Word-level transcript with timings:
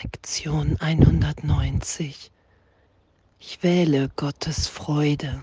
Lektion 0.00 0.76
190. 0.80 2.30
Ich 3.40 3.62
wähle 3.64 4.08
Gottes 4.10 4.68
Freude 4.68 5.42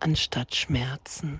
anstatt 0.00 0.54
Schmerzen. 0.54 1.38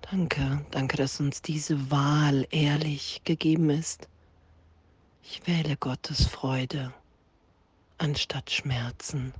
Danke, 0.00 0.64
danke, 0.70 0.96
dass 0.96 1.20
uns 1.20 1.42
diese 1.42 1.90
Wahl 1.90 2.46
ehrlich 2.50 3.20
gegeben 3.24 3.68
ist. 3.68 4.08
Ich 5.22 5.46
wähle 5.46 5.76
Gottes 5.76 6.24
Freude 6.26 6.94
anstatt 7.98 8.50
Schmerzen. 8.50 9.34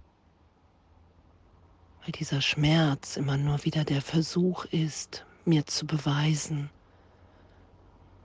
Weil 2.02 2.12
dieser 2.12 2.42
Schmerz 2.42 3.16
immer 3.16 3.38
nur 3.38 3.64
wieder 3.64 3.84
der 3.84 4.02
Versuch 4.02 4.66
ist, 4.66 5.24
mir 5.46 5.64
zu 5.64 5.86
beweisen, 5.86 6.68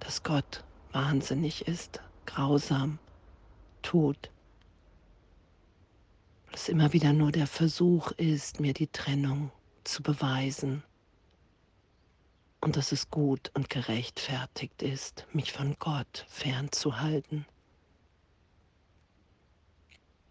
dass 0.01 0.23
Gott 0.23 0.65
wahnsinnig 0.93 1.67
ist, 1.67 2.01
grausam, 2.25 2.99
tot. 3.81 4.29
Es 6.51 6.69
immer 6.69 6.93
wieder 6.93 7.13
nur 7.13 7.31
der 7.31 7.47
Versuch 7.47 8.11
ist, 8.11 8.59
mir 8.59 8.73
die 8.73 8.87
Trennung 8.87 9.51
zu 9.83 10.03
beweisen 10.03 10.83
und 12.61 12.77
dass 12.77 12.91
es 12.91 13.09
gut 13.09 13.51
und 13.55 13.69
gerechtfertigt 13.69 14.81
ist, 14.81 15.25
mich 15.33 15.51
von 15.51 15.75
Gott 15.79 16.25
fernzuhalten. 16.29 17.45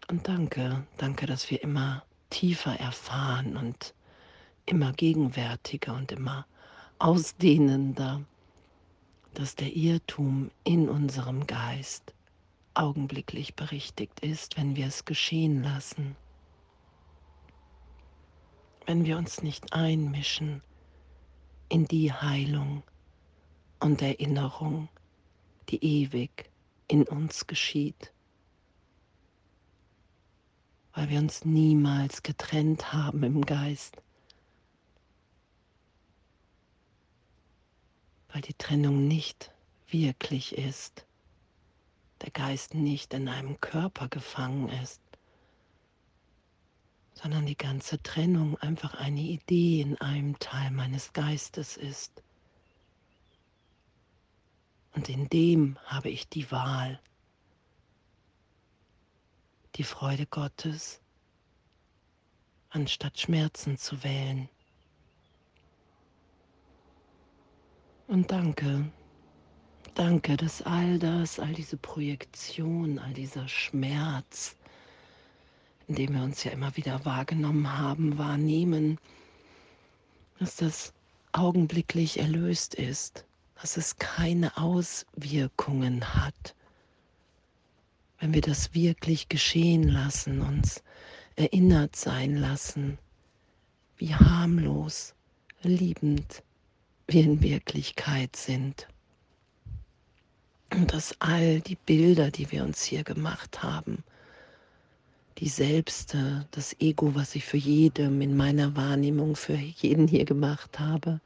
Und 0.09 0.27
danke, 0.27 0.87
danke, 0.97 1.25
dass 1.27 1.51
wir 1.51 1.61
immer 1.61 2.03
tiefer 2.29 2.79
erfahren 2.79 3.55
und 3.55 3.93
immer 4.65 4.93
gegenwärtiger 4.93 5.93
und 5.93 6.11
immer 6.11 6.47
ausdehnender 6.99 8.21
dass 9.33 9.55
der 9.55 9.75
Irrtum 9.75 10.51
in 10.63 10.89
unserem 10.89 11.47
Geist 11.47 12.13
augenblicklich 12.73 13.55
berichtigt 13.55 14.19
ist, 14.21 14.57
wenn 14.57 14.75
wir 14.75 14.87
es 14.87 15.05
geschehen 15.05 15.63
lassen, 15.63 16.15
wenn 18.85 19.05
wir 19.05 19.17
uns 19.17 19.41
nicht 19.43 19.73
einmischen 19.73 20.61
in 21.69 21.85
die 21.85 22.11
Heilung 22.11 22.83
und 23.79 24.01
Erinnerung, 24.01 24.89
die 25.69 25.83
ewig 25.83 26.49
in 26.87 27.03
uns 27.03 27.47
geschieht, 27.47 28.13
weil 30.93 31.09
wir 31.09 31.19
uns 31.19 31.45
niemals 31.45 32.21
getrennt 32.23 32.93
haben 32.93 33.23
im 33.23 33.41
Geist 33.41 34.01
weil 38.33 38.41
die 38.41 38.55
Trennung 38.55 39.07
nicht 39.07 39.51
wirklich 39.87 40.57
ist, 40.57 41.05
der 42.21 42.31
Geist 42.31 42.73
nicht 42.73 43.13
in 43.13 43.27
einem 43.27 43.61
Körper 43.61 44.09
gefangen 44.09 44.69
ist, 44.69 45.01
sondern 47.13 47.45
die 47.45 47.57
ganze 47.57 48.01
Trennung 48.01 48.57
einfach 48.57 48.95
eine 48.95 49.21
Idee 49.21 49.81
in 49.81 50.01
einem 50.01 50.39
Teil 50.39 50.71
meines 50.71 51.13
Geistes 51.13 51.77
ist. 51.77 52.23
Und 54.93 55.09
in 55.09 55.29
dem 55.29 55.77
habe 55.85 56.09
ich 56.09 56.27
die 56.27 56.49
Wahl, 56.51 56.99
die 59.75 59.83
Freude 59.83 60.25
Gottes 60.25 61.01
anstatt 62.69 63.19
Schmerzen 63.19 63.77
zu 63.77 64.03
wählen. 64.03 64.49
Und 68.13 68.31
danke, 68.31 68.85
danke, 69.95 70.37
dass 70.37 70.61
all 70.61 70.99
das, 70.99 71.39
all 71.39 71.51
diese 71.51 71.77
Projektion, 71.77 72.99
all 72.99 73.11
dieser 73.11 73.47
Schmerz, 73.47 74.55
in 75.87 75.95
dem 75.95 76.13
wir 76.13 76.21
uns 76.21 76.43
ja 76.43 76.51
immer 76.51 76.77
wieder 76.77 77.03
wahrgenommen 77.05 77.75
haben, 77.75 78.19
wahrnehmen, 78.19 78.99
dass 80.37 80.57
das 80.57 80.93
augenblicklich 81.31 82.19
erlöst 82.19 82.75
ist, 82.75 83.25
dass 83.59 83.77
es 83.77 83.97
keine 83.97 84.57
Auswirkungen 84.57 86.13
hat. 86.13 86.53
Wenn 88.19 88.35
wir 88.35 88.41
das 88.41 88.75
wirklich 88.75 89.27
geschehen 89.27 89.87
lassen, 89.87 90.41
uns 90.41 90.83
erinnert 91.35 91.95
sein 91.95 92.35
lassen, 92.35 92.99
wie 93.97 94.13
harmlos, 94.13 95.15
liebend, 95.63 96.43
wir 97.07 97.23
in 97.23 97.41
Wirklichkeit 97.41 98.35
sind. 98.35 98.87
Und 100.73 100.93
dass 100.93 101.15
all 101.19 101.61
die 101.61 101.75
Bilder, 101.75 102.31
die 102.31 102.51
wir 102.51 102.63
uns 102.63 102.83
hier 102.83 103.03
gemacht 103.03 103.61
haben, 103.61 104.03
die 105.37 105.49
Selbste, 105.49 106.47
das 106.51 106.75
Ego, 106.79 107.15
was 107.15 107.35
ich 107.35 107.45
für 107.45 107.57
jedem 107.57 108.21
in 108.21 108.35
meiner 108.37 108.75
Wahrnehmung 108.75 109.35
für 109.35 109.55
jeden 109.55 110.07
hier 110.07 110.25
gemacht 110.25 110.79
habe, 110.79 111.19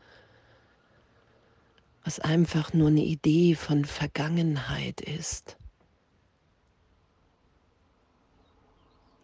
was 2.04 2.20
einfach 2.20 2.74
nur 2.74 2.88
eine 2.88 3.04
Idee 3.04 3.56
von 3.56 3.86
Vergangenheit 3.86 5.02
ist. 5.02 5.58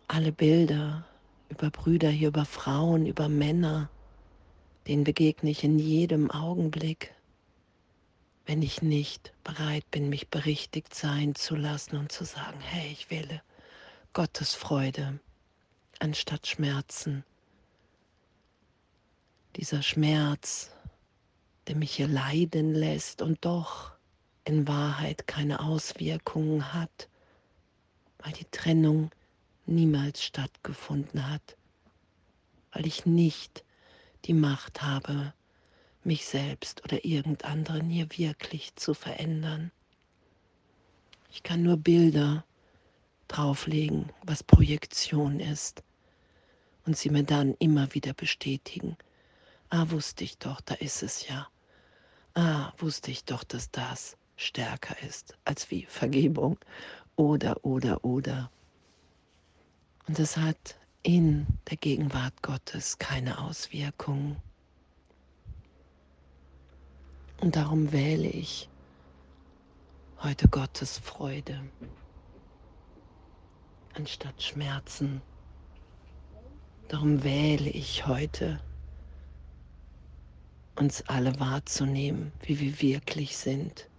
Alle 0.08 0.32
Bilder 0.32 1.06
über 1.50 1.70
Brüder 1.70 2.10
hier, 2.10 2.28
über 2.28 2.46
Frauen, 2.46 3.06
über 3.06 3.30
Männer, 3.30 3.90
den 4.88 5.04
begegne 5.04 5.50
ich 5.50 5.64
in 5.64 5.80
jedem 5.80 6.30
Augenblick, 6.32 7.14
wenn 8.46 8.62
ich 8.62 8.82
nicht 8.82 9.34
bereit 9.44 9.90
bin, 9.92 10.10
mich 10.10 10.30
berichtigt 10.30 10.94
sein 10.94 11.36
zu 11.36 11.56
lassen 11.56 11.96
und 11.98 12.12
zu 12.12 12.26
sagen, 12.26 12.60
hey, 12.60 12.92
ich 12.92 13.10
wähle 13.10 13.42
Gottes 14.12 14.54
Freude 14.54 15.20
anstatt 16.00 16.48
Schmerzen. 16.48 17.24
Dieser 19.56 19.82
Schmerz, 19.82 20.72
der 21.68 21.76
mich 21.76 21.96
hier 21.96 22.08
leiden 22.08 22.74
lässt 22.74 23.22
und 23.22 23.46
doch 23.46 23.92
in 24.44 24.68
Wahrheit 24.68 25.28
keine 25.28 25.62
Auswirkungen 25.62 26.74
hat, 26.74 27.08
weil 28.20 28.34
die 28.34 28.46
Trennung 28.52 29.12
niemals 29.66 30.22
stattgefunden 30.24 31.30
hat, 31.30 31.56
weil 32.74 32.86
ich 32.86 33.06
nicht 33.06 33.64
die 34.26 34.34
Macht 34.34 34.82
habe, 34.82 35.34
mich 36.04 36.26
selbst 36.26 36.84
oder 36.84 37.06
irgend 37.06 37.46
anderen 37.46 37.90
hier 37.90 38.08
wirklich 38.18 38.76
zu 38.76 38.94
verändern. 38.94 39.72
Ich 41.32 41.44
kann 41.44 41.64
nur 41.64 41.78
Bilder 41.78 42.46
drauflegen, 43.28 44.12
was 44.24 44.44
Projektion 44.44 45.40
ist 45.40 45.84
und 46.86 46.98
sie 46.98 47.10
mir 47.10 47.24
dann 47.24 47.56
immer 47.60 47.94
wieder 47.94 48.14
bestätigen. 48.14 48.98
Ah, 49.70 49.86
wusste 49.90 50.24
ich 50.24 50.38
doch, 50.38 50.62
da 50.62 50.76
ist 50.76 51.02
es 51.02 51.28
ja. 51.28 51.48
Ah, 52.36 52.74
wusste 52.78 53.12
ich 53.12 53.26
doch, 53.26 53.44
dass 53.44 53.72
das 53.72 54.18
stärker 54.36 55.02
ist 55.02 55.38
als 55.46 55.72
wie 55.72 55.86
Vergebung 55.86 56.58
oder, 57.16 57.64
oder, 57.66 58.04
oder. 58.04 58.52
Und 60.08 60.20
es 60.20 60.38
hat 60.38 60.76
in 61.04 61.46
der 61.70 61.78
Gegenwart 61.78 62.42
Gottes 62.42 62.98
keine 62.98 63.40
Auswirkungen. 63.40 64.38
Und 67.42 67.58
darum 67.58 67.92
wähle 67.92 68.30
ich 68.30 68.70
heute 70.22 70.48
Gottes 70.48 70.98
Freude 70.98 71.60
anstatt 73.96 74.42
Schmerzen. 74.42 75.22
Darum 76.88 77.24
wähle 77.24 77.70
ich 77.70 78.08
heute, 78.08 78.62
uns 80.76 81.04
alle 81.08 81.40
wahrzunehmen, 81.40 82.32
wie 82.42 82.60
wir 82.60 82.82
wirklich 82.82 83.38
sind. 83.38 83.90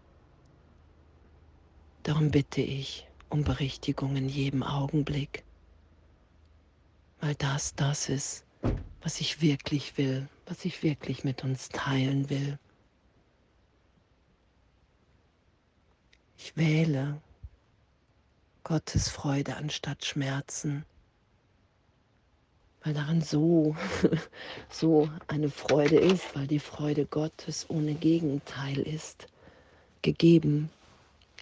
Darum 2.02 2.30
bitte 2.30 2.62
ich 2.62 3.06
um 3.28 3.44
Berichtigung 3.44 4.16
in 4.16 4.28
jedem 4.28 4.62
Augenblick 4.62 5.44
weil 7.24 7.34
das 7.36 7.74
das 7.74 8.10
ist, 8.10 8.44
was 9.00 9.18
ich 9.18 9.40
wirklich 9.40 9.96
will, 9.96 10.28
was 10.44 10.66
ich 10.66 10.82
wirklich 10.82 11.24
mit 11.24 11.42
uns 11.42 11.70
teilen 11.70 12.28
will. 12.28 12.58
Ich 16.36 16.54
wähle 16.54 17.22
Gottes 18.62 19.08
Freude 19.08 19.56
anstatt 19.56 20.04
Schmerzen, 20.04 20.84
weil 22.82 22.92
darin 22.92 23.22
so, 23.22 23.74
so 24.68 25.08
eine 25.26 25.48
Freude 25.48 25.96
ist, 25.96 26.36
weil 26.36 26.46
die 26.46 26.60
Freude 26.60 27.06
Gottes 27.06 27.70
ohne 27.70 27.94
Gegenteil 27.94 28.80
ist, 28.80 29.28
gegeben, 30.02 30.68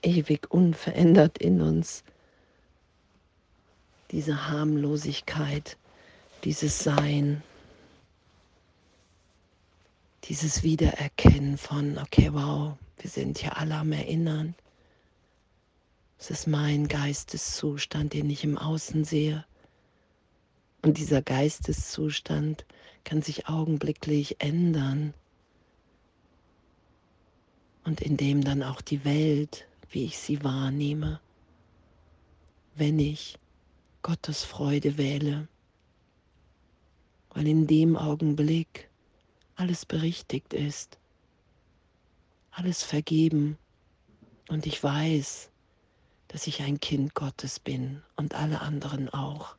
ewig 0.02 0.48
unverändert 0.48 1.38
in 1.38 1.60
uns 1.60 2.04
diese 4.12 4.48
Harmlosigkeit, 4.48 5.76
dieses 6.44 6.78
Sein, 6.78 7.42
dieses 10.24 10.62
Wiedererkennen 10.62 11.58
von, 11.58 11.98
okay, 11.98 12.32
wow, 12.32 12.76
wir 12.98 13.10
sind 13.10 13.38
hier 13.38 13.56
alle 13.56 13.74
am 13.74 13.92
Erinnern, 13.92 14.54
Es 16.22 16.30
ist 16.30 16.46
mein 16.46 16.86
Geisteszustand, 16.86 18.12
den 18.12 18.30
ich 18.30 18.44
im 18.44 18.56
Außen 18.56 19.04
sehe. 19.04 19.44
Und 20.82 20.98
dieser 20.98 21.20
Geisteszustand 21.20 22.64
kann 23.02 23.22
sich 23.22 23.48
augenblicklich 23.48 24.36
ändern. 24.40 25.14
Und 27.82 28.00
in 28.00 28.16
dem 28.16 28.44
dann 28.44 28.62
auch 28.62 28.82
die 28.82 29.04
Welt, 29.04 29.66
wie 29.90 30.04
ich 30.04 30.16
sie 30.16 30.44
wahrnehme, 30.44 31.18
wenn 32.76 33.00
ich 33.00 33.36
Gottes 34.02 34.42
Freude 34.42 34.98
wähle. 34.98 35.46
Weil 37.30 37.46
in 37.46 37.68
dem 37.68 37.96
Augenblick 37.96 38.90
alles 39.54 39.86
berichtigt 39.86 40.52
ist, 40.52 40.98
alles 42.50 42.82
vergeben 42.82 43.56
und 44.48 44.66
ich 44.66 44.82
weiß, 44.82 45.50
dass 46.28 46.48
ich 46.48 46.62
ein 46.62 46.80
Kind 46.80 47.14
Gottes 47.14 47.60
bin 47.60 48.02
und 48.16 48.34
alle 48.34 48.60
anderen 48.60 49.08
auch. 49.08 49.56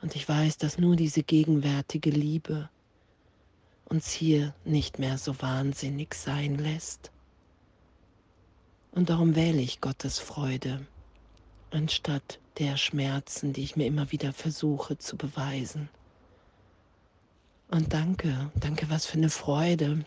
Und 0.00 0.16
ich 0.16 0.26
weiß, 0.28 0.56
dass 0.56 0.78
nur 0.78 0.96
diese 0.96 1.22
gegenwärtige 1.22 2.10
Liebe 2.10 2.70
uns 3.84 4.10
hier 4.10 4.54
nicht 4.64 4.98
mehr 4.98 5.18
so 5.18 5.40
wahnsinnig 5.42 6.14
sein 6.14 6.56
lässt. 6.56 7.12
Und 8.92 9.10
darum 9.10 9.36
wähle 9.36 9.60
ich 9.60 9.80
Gottes 9.80 10.18
Freude 10.18 10.86
anstatt 11.72 12.38
der 12.58 12.76
Schmerzen, 12.76 13.52
die 13.52 13.62
ich 13.62 13.76
mir 13.76 13.86
immer 13.86 14.12
wieder 14.12 14.32
versuche 14.32 14.98
zu 14.98 15.16
beweisen. 15.16 15.88
Und 17.68 17.92
danke, 17.92 18.50
danke, 18.54 18.90
was 18.90 19.06
für 19.06 19.16
eine 19.16 19.30
Freude, 19.30 20.04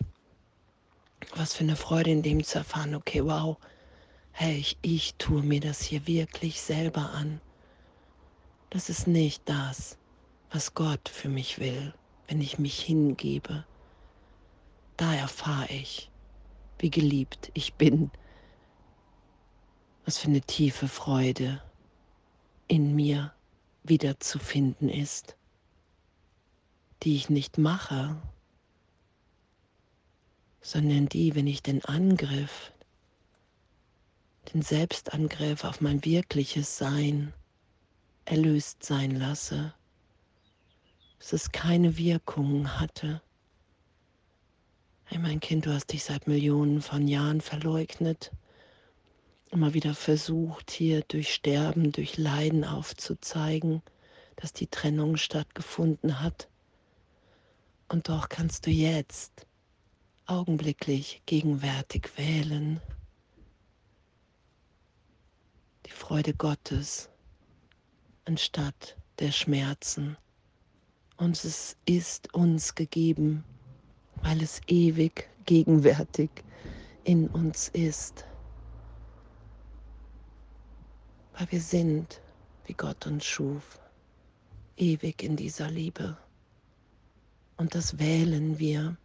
was 1.34 1.54
für 1.54 1.64
eine 1.64 1.76
Freude 1.76 2.10
in 2.10 2.22
dem 2.22 2.44
zu 2.44 2.58
erfahren, 2.58 2.94
okay, 2.94 3.24
wow, 3.24 3.56
hey, 4.32 4.58
ich, 4.58 4.78
ich 4.82 5.14
tue 5.14 5.42
mir 5.42 5.60
das 5.60 5.80
hier 5.80 6.06
wirklich 6.06 6.60
selber 6.60 7.10
an. 7.10 7.40
Das 8.70 8.88
ist 8.88 9.06
nicht 9.06 9.42
das, 9.46 9.96
was 10.50 10.74
Gott 10.74 11.08
für 11.08 11.28
mich 11.28 11.58
will, 11.58 11.92
wenn 12.28 12.40
ich 12.40 12.58
mich 12.58 12.78
hingebe. 12.78 13.64
Da 14.96 15.14
erfahre 15.14 15.72
ich, 15.72 16.10
wie 16.78 16.90
geliebt 16.90 17.50
ich 17.54 17.74
bin. 17.74 18.10
Was 20.06 20.18
für 20.18 20.28
eine 20.28 20.40
tiefe 20.40 20.86
Freude 20.86 21.60
in 22.68 22.94
mir 22.94 23.32
wiederzufinden 23.82 24.88
ist, 24.88 25.36
die 27.02 27.16
ich 27.16 27.28
nicht 27.28 27.58
mache, 27.58 28.16
sondern 30.60 31.08
die, 31.08 31.34
wenn 31.34 31.48
ich 31.48 31.60
den 31.60 31.84
Angriff, 31.84 32.72
den 34.54 34.62
Selbstangriff 34.62 35.64
auf 35.64 35.80
mein 35.80 36.04
wirkliches 36.04 36.78
Sein 36.78 37.32
erlöst 38.26 38.84
sein 38.84 39.10
lasse, 39.10 39.74
dass 41.18 41.32
es 41.32 41.50
keine 41.50 41.96
Wirkung 41.96 42.78
hatte. 42.78 43.20
Hey 45.06 45.18
mein 45.18 45.40
Kind, 45.40 45.66
du 45.66 45.74
hast 45.74 45.92
dich 45.92 46.04
seit 46.04 46.28
Millionen 46.28 46.80
von 46.80 47.08
Jahren 47.08 47.40
verleugnet, 47.40 48.30
immer 49.50 49.74
wieder 49.74 49.94
versucht, 49.94 50.70
hier 50.70 51.02
durch 51.02 51.32
Sterben, 51.32 51.92
durch 51.92 52.16
Leiden 52.16 52.64
aufzuzeigen, 52.64 53.82
dass 54.36 54.52
die 54.52 54.66
Trennung 54.66 55.16
stattgefunden 55.16 56.20
hat. 56.20 56.48
Und 57.88 58.08
doch 58.08 58.28
kannst 58.28 58.66
du 58.66 58.70
jetzt 58.70 59.46
augenblicklich 60.26 61.22
gegenwärtig 61.26 62.10
wählen. 62.16 62.80
Die 65.86 65.92
Freude 65.92 66.34
Gottes 66.34 67.08
anstatt 68.24 68.96
der 69.20 69.32
Schmerzen. 69.32 70.16
Und 71.16 71.42
es 71.44 71.76
ist 71.86 72.34
uns 72.34 72.74
gegeben, 72.74 73.44
weil 74.22 74.42
es 74.42 74.60
ewig 74.66 75.28
gegenwärtig 75.46 76.30
in 77.04 77.28
uns 77.28 77.68
ist. 77.68 78.26
Weil 81.36 81.50
wir 81.50 81.60
sind, 81.60 82.20
wie 82.66 82.74
Gott 82.74 83.06
uns 83.06 83.24
schuf, 83.24 83.78
ewig 84.76 85.22
in 85.22 85.36
dieser 85.36 85.70
Liebe. 85.70 86.16
Und 87.56 87.74
das 87.74 87.98
wählen 87.98 88.58
wir, 88.58 88.96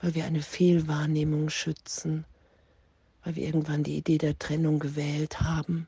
weil 0.00 0.14
wir 0.14 0.24
eine 0.24 0.42
Fehlwahrnehmung 0.42 1.48
schützen, 1.48 2.24
weil 3.24 3.36
wir 3.36 3.44
irgendwann 3.44 3.82
die 3.82 3.96
Idee 3.96 4.18
der 4.18 4.38
Trennung 4.38 4.78
gewählt 4.78 5.40
haben 5.40 5.86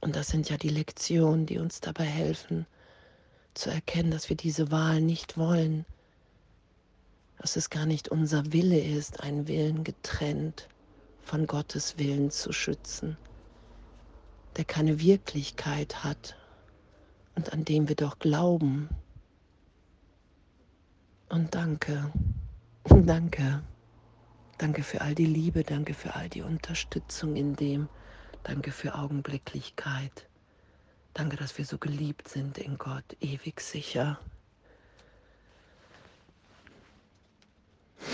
und 0.00 0.16
das 0.16 0.28
sind 0.28 0.48
ja 0.48 0.56
die 0.56 0.70
Lektionen, 0.70 1.46
die 1.46 1.58
uns 1.58 1.80
dabei 1.80 2.04
helfen, 2.04 2.66
zu 3.54 3.70
erkennen, 3.70 4.10
dass 4.10 4.28
wir 4.28 4.36
diese 4.36 4.70
Wahl 4.70 5.00
nicht 5.00 5.36
wollen, 5.36 5.84
dass 7.38 7.56
es 7.56 7.70
gar 7.70 7.86
nicht 7.86 8.08
unser 8.08 8.52
Wille 8.52 8.80
ist, 8.80 9.20
einen 9.20 9.46
Willen 9.46 9.84
getrennt 9.84 10.68
von 11.22 11.46
Gottes 11.46 11.98
Willen 11.98 12.30
zu 12.30 12.52
schützen, 12.52 13.16
der 14.56 14.64
keine 14.64 15.00
Wirklichkeit 15.00 16.04
hat 16.04 16.36
und 17.36 17.52
an 17.52 17.64
dem 17.64 17.88
wir 17.88 17.96
doch 17.96 18.18
glauben. 18.18 18.88
Und 21.28 21.54
danke, 21.54 22.12
danke, 22.84 23.62
danke 24.58 24.82
für 24.82 25.00
all 25.00 25.14
die 25.14 25.26
Liebe, 25.26 25.62
danke 25.62 25.94
für 25.94 26.14
all 26.14 26.28
die 26.28 26.42
Unterstützung 26.42 27.36
in 27.36 27.54
dem, 27.56 27.88
Danke 28.42 28.72
für 28.72 28.94
Augenblicklichkeit. 28.94 30.26
Danke, 31.12 31.36
dass 31.36 31.58
wir 31.58 31.64
so 31.64 31.76
geliebt 31.78 32.28
sind 32.28 32.58
in 32.58 32.78
Gott, 32.78 33.04
ewig 33.20 33.60
sicher. 33.60 34.18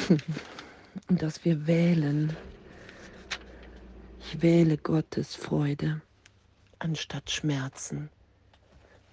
Und 1.09 1.23
dass 1.23 1.45
wir 1.45 1.67
wählen. 1.67 2.37
Ich 4.29 4.43
wähle 4.43 4.77
Gottes 4.77 5.37
Freude 5.37 6.03
anstatt 6.81 7.31
Schmerzen. 7.31 8.11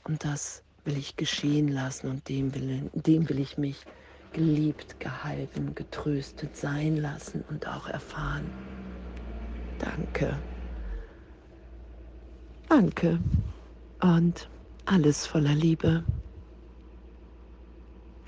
Und 0.05 0.25
das 0.25 0.63
will 0.85 0.97
ich 0.97 1.15
geschehen 1.17 1.67
lassen 1.67 2.09
und 2.09 2.27
dem 2.29 2.55
will, 2.55 2.89
dem 2.93 3.29
will 3.29 3.39
ich 3.39 3.59
mich 3.59 3.85
geliebt, 4.33 4.99
gehalten, 4.99 5.75
getröstet 5.75 6.57
sein 6.57 6.97
lassen 6.97 7.43
und 7.51 7.67
auch 7.67 7.87
erfahren. 7.87 8.49
Danke. 9.77 10.35
Danke 12.67 13.19
und 14.01 14.49
alles 14.85 15.27
voller 15.27 15.53
Liebe. 15.53 16.03